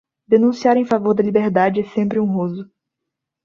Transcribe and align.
Denunciar 0.27 0.77
em 0.77 0.83
favor 0.83 1.13
da 1.13 1.21
liberdade 1.21 1.79
é 1.79 1.83
sempre 1.83 2.19
honroso. 2.19 2.67